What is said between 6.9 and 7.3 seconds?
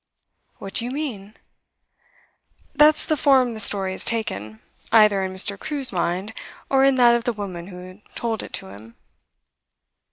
that of